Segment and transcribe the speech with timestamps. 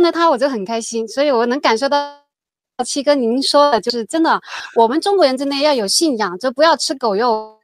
[0.00, 2.16] 看到他我就很开心，所以我能感受到
[2.86, 4.40] 七哥您说的就是真的，
[4.74, 7.59] 我们中国人真的要有信仰，就不要吃狗肉。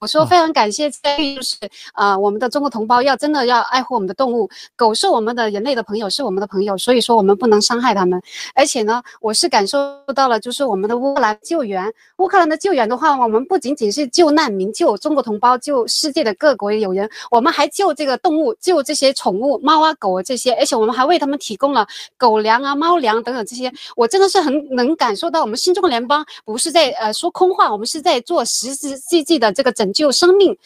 [0.00, 1.56] 我说非常感谢，就是
[1.92, 8.18] 啊、呃，我们的中国同胞要真的要爱护我们的动物，狗是我们的人类的朋友，是我们的朋友，所以说我们不能伤害他们。
[8.54, 23.70] 而且呢，我是感受到了，就是我们的乌克兰救援，乌克兰的救援的话，我们不仅仅是救难民、救中国同胞、救世界的各国友人，我们还救这个动物，救这些宠物，猫啊狗啊这些，而且我们还为他们提供了狗粮啊、猫粮等等这些。
[23.94, 29.89] 我真的是很能感受到，我们新中国联邦不是在呃说空话，我们是在做实实际际的这个整。
[29.92, 30.56] 救生命，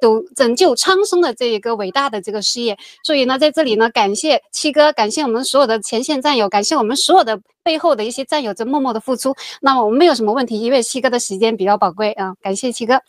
[0.00, 9.34] 拯拯救苍生的这一个伟大的这个事业，所以呢，在这里呢，感谢七哥，感谢我们所有的前线战友，感谢我们所有的背后的一些战友在默默的付出。
[9.60, 13.00] 那么我们没有什么问题，因为七哥的时间比较宝贵啊，感谢七哥，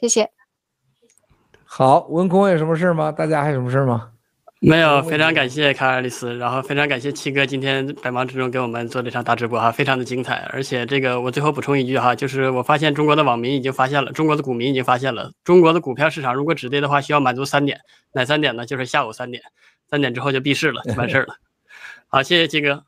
[0.00, 0.30] 谢谢。
[1.64, 3.12] 好，文空有什么事吗？
[3.12, 4.10] 大家还有什么事吗？
[4.62, 10.46] 没有，非常感谢卡尔里斯，然后非常感谢七哥今天百忙之中给我们做这场大直播哈，非常的精彩。
[10.52, 17.80] 而且这个我最后补充一句哈，就是我发现中国的网民已经发现了，中国的股民已经发现了，中国的股票市场如果止跌的话，需要满足三点，
[18.12, 18.66] 哪三点呢？
[18.66, 19.42] 就是下午三点，
[19.88, 21.36] 三点之后就闭市了，就完事儿了。
[22.08, 22.84] 好，谢谢七哥，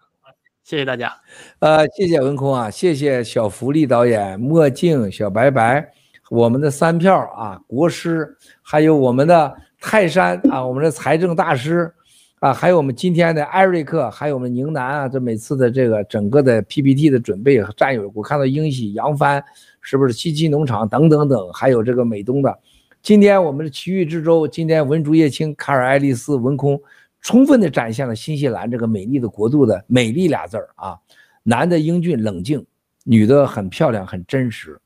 [0.63, 1.17] 谢谢大家。
[1.61, 5.91] 呃，谢谢文空啊，谢谢小福利导演、墨镜、小白白，
[6.29, 9.57] 我们的三票啊，国师，还有我们的。
[9.83, 11.93] 泰山啊，我们的财政大师
[12.39, 19.43] 啊，还有我们今天的艾瑞克，还有我们宁南啊，这每次的这个整个的 PPT 的准备和战友，我看到英喜、杨帆，
[19.81, 22.57] 是不是七七农场等等等，还有这个美东的，
[23.03, 26.81] 今天我们的奇遇之州，今天文竹叶青、卡尔爱丽丝、文空，
[27.21, 30.97] 充分的展现了新西兰这个美丽的国度的美丽俩字儿啊，
[31.43, 32.65] 男的英俊冷静，
[33.03, 34.79] 女的很漂亮很真实。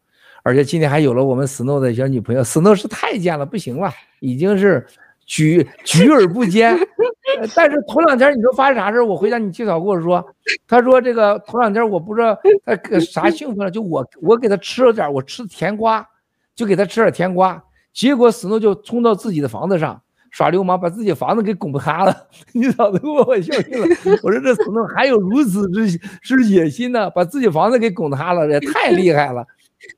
[0.47, 4.87] 而且今天还有了我们 Snow 的小女朋友，Snow 是太监了，不行了，已经是
[5.25, 6.79] 举举而不坚。
[7.53, 10.25] 但是头两天你说发生啥事我回家你介绍跟我说，
[10.69, 16.09] 他说这个头两天我不知道他啥兴奋了，就我我给他吃了点，我吃甜瓜，
[16.55, 17.61] 就给他吃点甜瓜，
[17.93, 22.17] 结果 Snow 就冲到自己的房子上耍流氓，把自己房子给拱塌了。
[22.55, 29.45] 你嫂子给我笑死了，我说这斯诺还有如此之之野心呢，把自己房子给拱塌了，也太厉害了。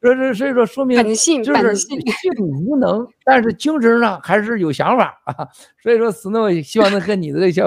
[0.01, 0.97] 这这所以说说明
[1.43, 2.03] 就是性
[2.39, 5.49] 无能，但是精神上还是有想法啊。
[5.83, 7.65] 所以说 Snow 希望能和你的这小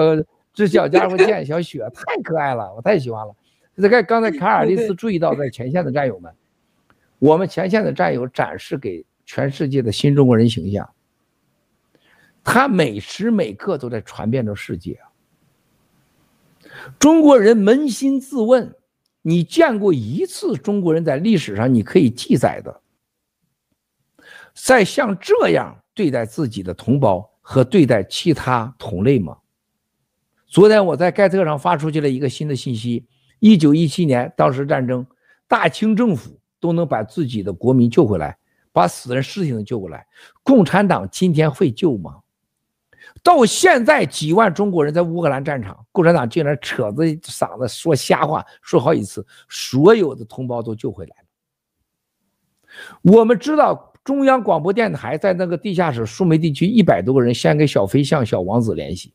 [0.52, 3.34] 这小家伙见小雪，太可爱了，我太喜欢了。
[3.76, 6.32] 这个刚才卡尔利斯注意到在前线的战友们，
[7.18, 10.88] 我们前线的战友展示给全世界的新中国人形象，
[12.44, 14.98] 他每时每刻都在传遍着世界。
[16.98, 18.74] 中国人扪心自问。
[19.22, 22.82] 你见过一次中国人在历史上你可以记载的，
[24.52, 29.38] 在像这样对待自己的同胞和对待其他同类吗？
[30.48, 33.06] 昨天我在盖特上发出去了一个新的信息：
[33.38, 35.06] 一九一七年当时战争，
[35.46, 38.36] 大清政府都能把自己的国民救回来，
[38.72, 40.06] 把死人尸体能救过来，
[40.42, 42.21] 共产党今天会救吗？
[43.22, 51.24] 到现在，几万中国人在乌克兰战场，共产党竟然扯着嗓子说瞎话，说好几次，所有的同胞都救回来了。
[53.02, 59.14] 我们知道，中央广播电台在那个地下室苏梅地区一百多个人先给小飞象、小王子联系，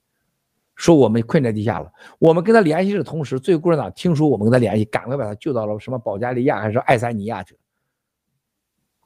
[0.76, 1.92] 说我们困在地下了。
[2.20, 7.58] 我们跟他联系的同时，最后共产党听说我们跟他联系，赶快把他救到了什么保加利亚还是爱沙尼亚去，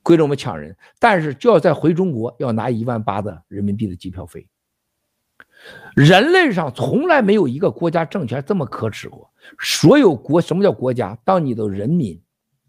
[0.03, 4.45] 归着我们抢人，但是就要再回中国，要拿一万八的人民币的机票费。
[5.95, 9.29] 人类上从来没有一个国家政权这么可耻过。
[9.59, 11.17] 所有国，什么叫国家？
[11.25, 12.21] 当你的人民、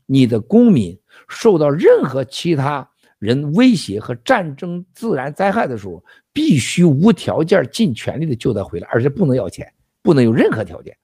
[0.06, 0.98] 你的公民
[1.28, 2.88] 受到任何其他
[3.18, 6.02] 人威胁和战争、自然灾害的时候，
[6.32, 10.96] 必须无条件、尽全力的救他回来，而且不能要钱，不能有任何条件。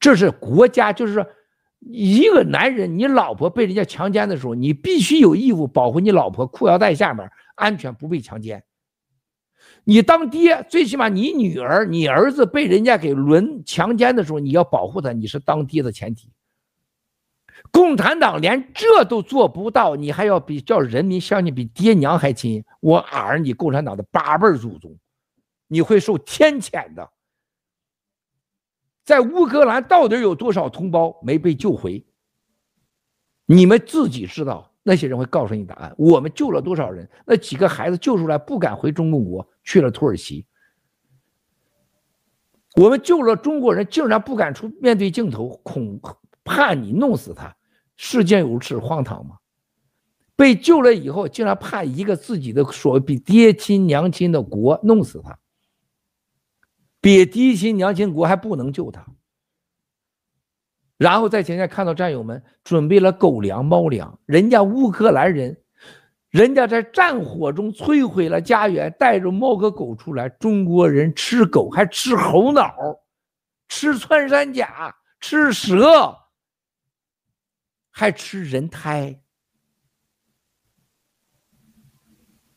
[0.00, 1.26] 这是国家，就是说，
[1.80, 8.64] 一个男人，你老婆被人家强奸的时候，你必须有义务保护你老婆裤腰带下面安全，不被强奸。
[9.88, 16.28] 你当爹，最起码你女儿、你儿子被人家给轮强奸的时候，你要保护他，你是当爹的前提。
[17.70, 22.64] 共产党连这都做不到，你还要比叫人民相信比爹娘还亲？
[22.80, 24.98] 我儿你共产党的八辈祖宗，
[25.68, 27.08] 你会受天谴的。
[29.04, 32.04] 在乌克兰到底有多少同胞没被救回？
[33.44, 34.72] 你们自己知道。
[34.88, 35.92] 那些人会告诉你答案。
[35.98, 37.10] 我们救了多少人？
[37.26, 40.46] 那几个孩子救出来不敢回中共国，去了土耳其。
[42.76, 46.00] 我们救了中国人，竟然不敢出面对镜头，恐
[46.44, 47.56] 怕你弄死他。
[47.96, 49.38] 世间有此荒唐吗？
[50.36, 55.36] 被救了以后，竟然怕一个自己的所谓比爹亲娘亲的国弄死他。
[57.00, 59.04] 别爹亲娘亲国还不能救他。
[60.96, 65.56] 然后在前线看到战友们准备了狗粮、猫粮，人家乌克兰人，
[66.30, 72.74] 人家在战火中摧毁了家园，带着猫和狗出来，中国人吃狗还吃猴脑，
[73.68, 76.16] 吃穿山甲，吃蛇，
[77.90, 79.20] 还吃人胎。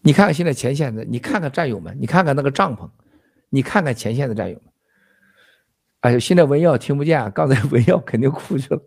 [0.01, 2.89] 你看看现在前线的，你看看战友们，你看看那个帐篷，
[3.49, 4.61] 你看看前线的战友。
[6.01, 7.29] 哎呦，现在文耀听不见！
[7.31, 8.81] 刚才文耀肯定哭去了，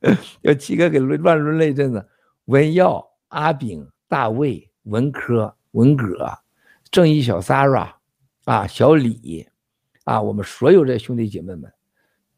[0.40, 2.08] 要七哥给乱乱轮了一阵子。
[2.46, 6.30] 文耀、阿炳、大卫、文科、文革、
[6.90, 7.94] 正义小 s a r a
[8.44, 9.46] 啊，小李
[10.04, 11.70] 啊，我们所有这兄弟姐妹们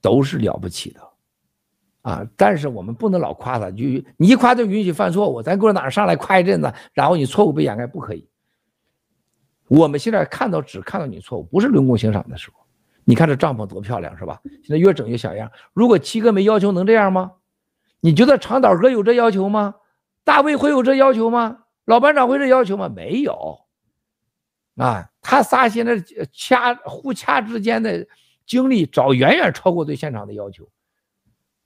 [0.00, 1.00] 都是了不起的
[2.02, 2.26] 啊！
[2.36, 3.84] 但是我们不能老夸他，就
[4.16, 8.28] 你一夸就允许犯错误，咱共产党上来夸一阵子，然后你错误被掩盖，不可以。
[9.68, 12.66] 我们现在看到只看到你错误，不是论功行赏的时候。
[13.08, 14.38] 你看这帐篷多漂亮，是吧？
[14.44, 15.50] 现在越整越小样。
[15.72, 17.32] 如果七哥没要求，能这样吗？
[18.00, 19.76] 你觉得长岛哥有这要求吗？
[20.24, 21.60] 大卫会有这要求吗？
[21.86, 22.92] 老班长会这要求吗？
[22.94, 23.60] 没有。
[24.76, 28.06] 啊，他仨现在掐互掐之间的
[28.44, 30.68] 精力，早远远超过对现场的要求。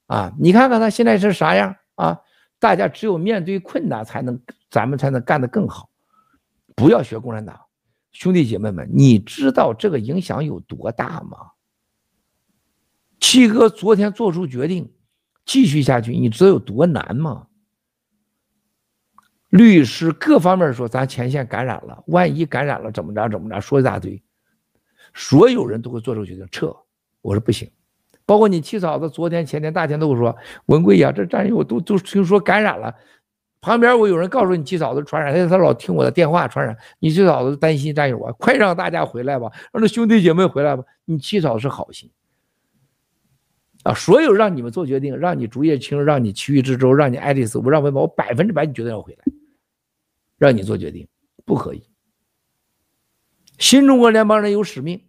[0.07, 2.21] 啊，你看看他现在是啥样啊？
[2.61, 4.41] 大家只有面对困难，才能
[4.71, 5.91] 咱们才能干得更好。
[6.77, 7.62] 不要学共产党。
[8.13, 11.39] 兄弟姐妹们，你知道这个影响有多大吗？
[13.19, 14.93] 七哥昨天做出决定，
[15.45, 17.49] 继续下去，你知道有多难吗？
[19.49, 24.23] 律师各方面说，咱前线感染了，万一感染了怎么着怎么着，说一大堆，
[25.15, 26.75] 所有人都会做出决定撤。
[27.21, 27.71] 我说不行，
[28.27, 30.37] 包括你七嫂子，昨天前天大天都说，
[30.67, 32.95] 文贵呀，这战友都都听说感染了。
[33.63, 40.83] 旁边我有人告诉你七嫂子传染，他他老听我的电话传染，你七嫂子担心战友啊，快让大家回来吧，让那兄弟姐妹回来吧。
[41.05, 42.11] 你七嫂子是好心
[43.85, 49.25] 啊，所有让你们做决定，让你竹叶青，让你奇遇之舟，让你爱丽丝，我让文宝，我百分之百你绝对要回来，
[50.39, 51.07] 让你做决定，
[51.45, 51.85] 不可以。
[53.59, 55.01] 新中国联邦人有使命，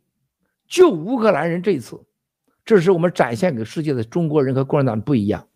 [0.67, 1.99] 救乌克兰人这一次，
[2.63, 5.47] 这是我们展现给世界的中国人和共产党不一样。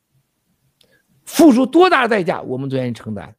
[1.28, 3.36] 付出多大代价，我们都愿意承担。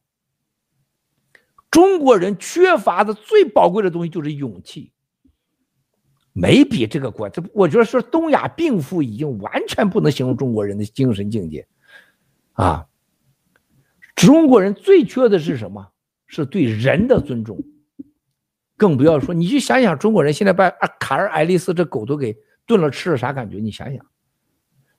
[1.69, 4.93] 中国人缺乏的最宝贵的东西就是勇气，
[6.31, 7.27] 没比这个过。
[7.29, 11.67] 这我觉得说东亚病夫已经完全不能形容中国人的精神境界，
[12.53, 12.87] 啊，
[14.15, 15.91] 中国人最缺的是什么？
[16.27, 17.59] 是对人的尊重，
[18.77, 20.69] 更不要说你去想想，中国人现在把
[20.99, 22.37] 卡尔爱丽丝这狗都给
[22.67, 23.57] 炖了吃了，啥感觉？
[23.57, 24.05] 你想想。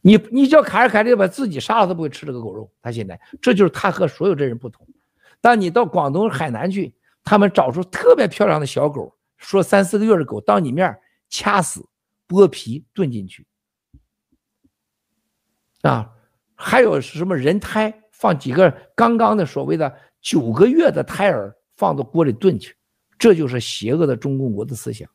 [0.03, 2.71] 你你叫卡尔凯利把自己杀了，他不会吃这个狗肉。
[2.81, 4.87] 他现在这就是他和所有这人不同。
[5.41, 10.99] 但你到广东海南去，他们找出特别漂亮的小狗，说三四个月的狗，当你面
[11.29, 11.87] 掐死、
[12.29, 13.47] 剥皮炖进去，
[15.83, 16.11] 啊，
[16.55, 22.77] 还有什么人胎，放几个刚刚的所谓的九个月的胎儿放到锅里炖去，
[23.19, 25.09] 这就是邪恶的中共国的思想。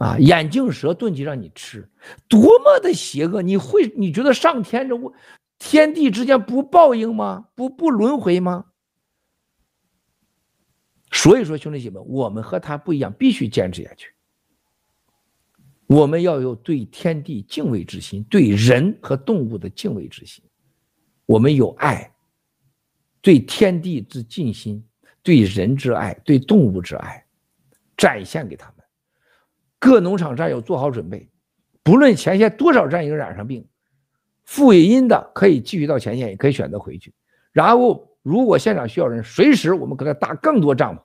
[0.00, 1.86] 啊，眼镜蛇炖起让你吃，
[2.26, 3.42] 多么的邪恶！
[3.42, 4.96] 你会你觉得上天这
[5.58, 7.48] 天地之间不报应吗？
[7.54, 8.64] 不不轮回吗？
[11.12, 14.14] 所以说，兄弟姐妹，我们和他不一样，必须坚持下去。
[15.86, 20.42] 我们要有对天地敬畏之心，对人和动物的敬畏之心。
[21.26, 22.10] 我们有爱，
[23.20, 24.82] 对天地之尽心，
[25.22, 27.22] 对人之爱，对动物之爱，
[27.98, 28.79] 展现给他们。
[29.80, 31.28] 各农场战友做好准备，
[31.82, 33.66] 不论前线多少战友染上病，
[34.44, 37.12] 负有阴的可以继续到前线，也可以选择回去。
[37.50, 41.00] 然后，如果现场需要人，随时我们给他搭更多帐篷。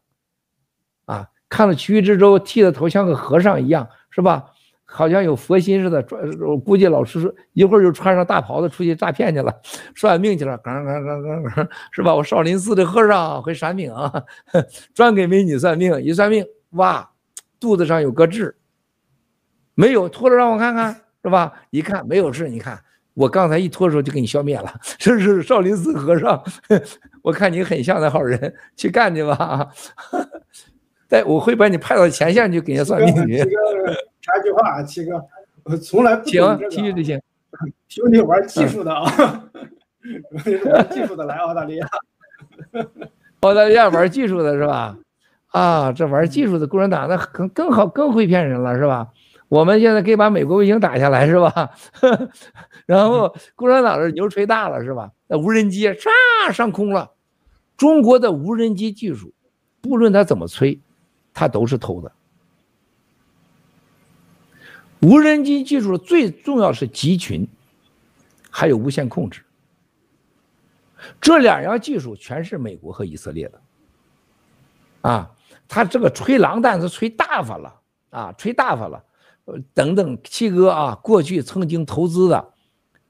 [1.05, 4.51] 啊，看到奇遇之舟剃的头像个和尚一样，是吧？
[4.87, 6.05] 好像有佛心似的。
[6.45, 9.51] 我估计老师一会儿就穿上大袍子出去诈骗去了，
[9.95, 10.57] 算命去了。
[10.59, 12.13] 嘎嘎嘎嘎嘎，是吧？
[12.13, 14.23] 我少林寺的和尚会算命啊，
[14.93, 15.99] 专给美女算命。
[16.01, 17.09] 一算命，哇，
[17.59, 18.55] 肚子上有个痣。
[19.75, 21.53] 没有脱了，让我看看，是吧？
[21.69, 22.79] 一看没有事，你看
[23.13, 24.73] 我刚才一脱的时候就给你消灭了。
[24.97, 26.43] 这 是少林寺和尚，
[27.21, 29.69] 我看你很像那号人，去干去吧。
[31.07, 33.37] 对，我会把你派到前线去给人家算命去。
[33.37, 33.51] 七哥，
[34.21, 35.23] 插句话啊，七哥，
[35.63, 36.57] 我从来不懂这个。
[36.57, 37.21] 行，继续就行。
[37.87, 39.03] 兄弟玩技术的啊，
[40.73, 41.87] 玩技术的来澳大利亚。
[43.41, 44.97] 澳大利亚玩技术的是吧？
[45.51, 49.07] 啊，这玩技术的共产党那更更好，更会骗人了是吧？
[49.47, 51.71] 我们现在可以把美国卫星打下来，是吧？
[52.85, 55.11] 然后共产党的牛吹大了，是吧？
[55.27, 57.11] 那无人机唰上空了，
[57.77, 59.33] 中国的无人机技术，
[59.81, 60.79] 不论他怎么吹，
[61.33, 62.11] 他都是偷的。
[65.01, 67.47] 无人机技术最重要是集群，
[68.49, 69.43] 还有无线控制。
[71.21, 73.61] 这两样技术全是美国和以色列的。
[75.01, 75.31] 啊，
[75.67, 79.03] 他这个吹狼蛋是吹大发了啊，吹大发了。
[79.45, 82.53] 呃，等等，七哥啊，过去曾经投资的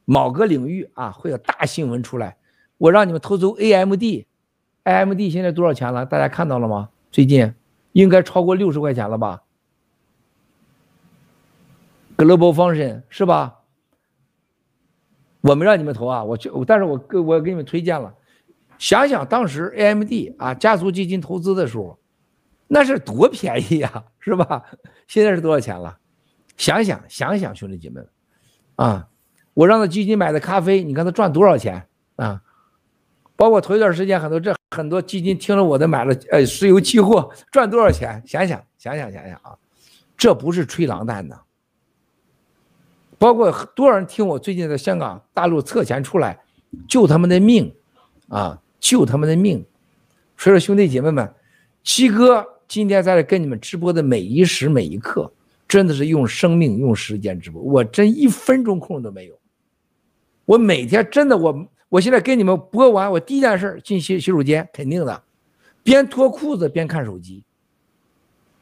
[0.06, 2.38] 某个领域啊，会有大新闻出来。
[2.78, 6.06] 我让你们投资 AMD，AMD 现在多少钱了？
[6.06, 6.90] 大家看到了吗？
[7.10, 7.54] 最近
[7.94, 9.44] 应该超过六十块钱了吧
[12.18, 13.62] ？Global Function 是吧？
[15.40, 18.14] 我没让你们投啊，我去，但是我给我给你们推荐了。
[18.78, 21.98] 想想当时 AMD 啊，家族基金投资的时候，
[22.68, 24.64] 那是多便宜呀，是吧？
[25.08, 25.98] 现在是多少钱了？
[26.58, 28.10] 想想想想，兄弟姐妹们，
[28.76, 29.08] 啊，
[29.54, 31.86] 我让他基金买的咖啡，你看他赚多少钱
[32.16, 32.42] 啊？
[33.36, 38.24] 包括头一段时间很多这很多基金听了我的买了呃石油期货赚多少钱？
[38.26, 39.58] 想想想想想想啊，
[40.16, 41.38] 这不是吹狼蛋的。
[43.18, 46.40] 包括多少人听我最近在香港大陆撤钱出来
[46.88, 47.74] 救他们的命
[48.30, 49.66] 啊，救他们的命。
[50.38, 51.34] 所以说兄弟姐妹们，
[51.84, 55.32] 七哥今天在这跟你们直播的每一时每一刻。
[55.68, 59.40] 真的是用生命用时间直播，我真一分钟空都没有。
[60.46, 65.24] 我每天真的我，我现在给你们播完，我第一件事进洗洗手间，肯定的，
[65.82, 67.44] 边脱裤子边看手机。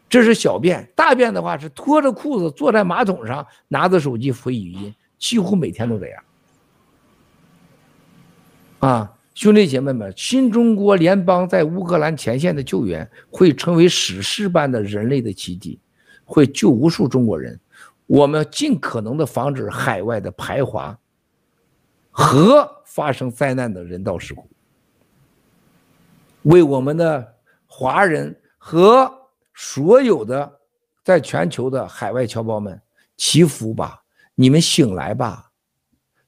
[0.07, 6.24] 这是小便，大便的话是脱着裤子坐在马桶上，拿着手机回语音，几乎每天都这样。
[8.79, 15.79] 啊，兄弟姐妹们，新中国联邦在乌克兰前线的救援会成为史诗般的人类的奇迹。
[16.34, 17.60] 会救无数中国人，
[18.08, 20.98] 我们尽可能的防止海外的排华
[22.10, 24.50] 和发生灾难的人道事故，
[26.42, 27.36] 为我们的
[27.68, 29.12] 华人和
[29.54, 30.60] 所有的
[31.04, 32.82] 在全球的海外侨胞们
[33.16, 34.04] 祈福吧！
[34.34, 35.52] 你们醒来吧！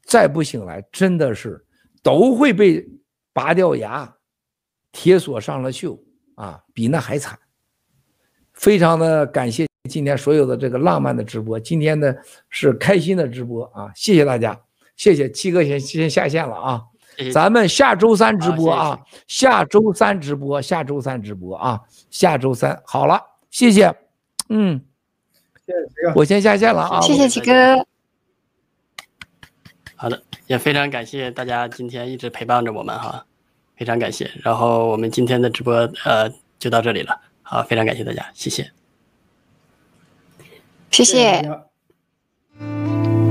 [0.04, 1.66] 再不醒来，真的是
[2.04, 2.88] 都会被
[3.34, 4.16] 拔掉牙，
[4.92, 6.00] 铁锁上了锈
[6.36, 7.40] 啊，比那还惨。
[8.54, 9.66] 非常的感谢。
[9.86, 12.14] 今天所有的这个浪漫的直播，今天呢
[12.50, 13.92] 是开心的直播啊！
[13.96, 14.60] 谢谢大家，
[14.96, 16.82] 谢谢七哥先先下线了啊！
[17.34, 23.96] 咱们下周三直播啊，下周三直播，下周三直播啊，下周三好了，谢谢，
[24.50, 24.82] 嗯，
[25.66, 27.00] 谢谢七哥，我先下线了啊！
[27.00, 27.86] 谢谢七哥。
[29.96, 33.26] 好的，也非常感谢大家今天一直陪伴着我们哈，
[33.78, 34.30] 非常感谢。
[34.44, 35.74] 然后我们今天的直播
[36.04, 38.70] 呃就到这里了，好，非常感谢大家，谢谢。
[40.92, 41.42] 谢谢，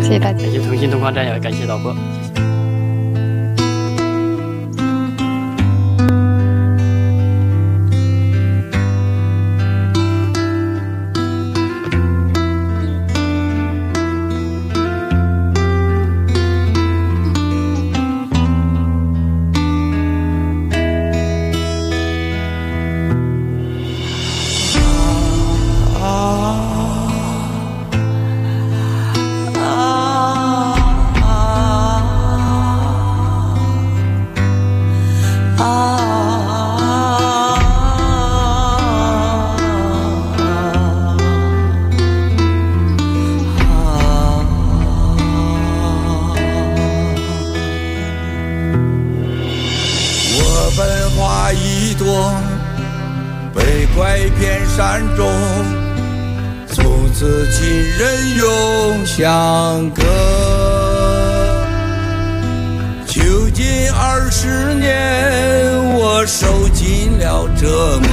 [0.01, 1.95] 谢谢大家，感谢同心同框战友，感谢导播。
[57.97, 60.03] 人永相隔，
[63.07, 68.09] 囚禁二十年，我受尽了折磨。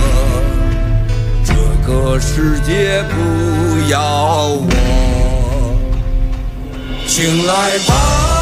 [1.43, 1.55] 这
[1.87, 3.99] 个世界不要
[4.49, 4.69] 我，
[7.07, 8.40] 醒来吧。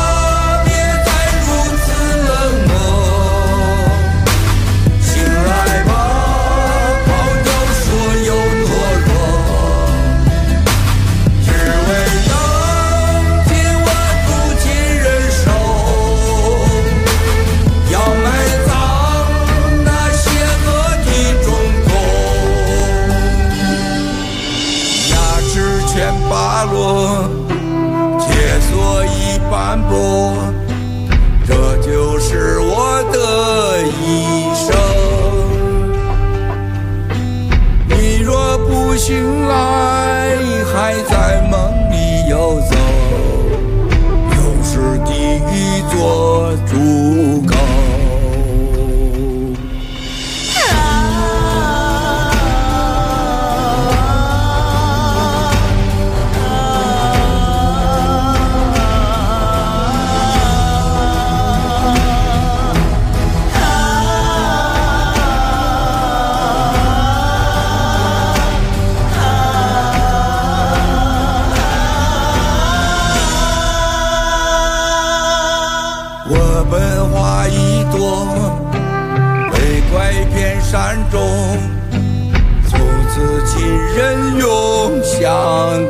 [83.20, 85.20] 此情人永相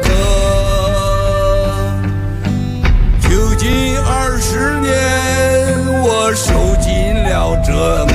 [0.01, 0.09] 隔。
[3.21, 4.89] 囚禁二十年，
[6.01, 6.89] 我受尽
[7.23, 8.13] 了折磨，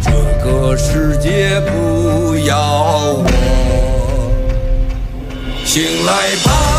[0.00, 0.10] 这
[0.42, 2.56] 个世界不要
[3.12, 3.24] 我，
[5.64, 6.77] 醒来吧。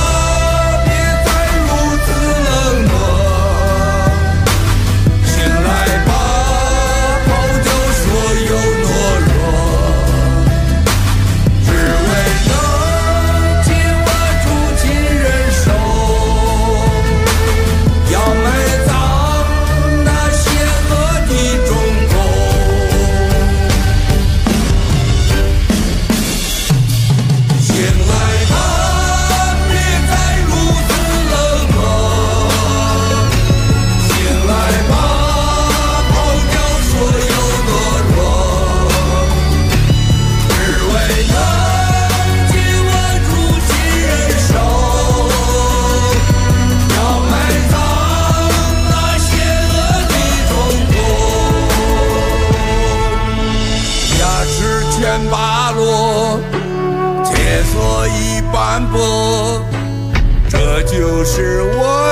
[61.31, 62.08] 是我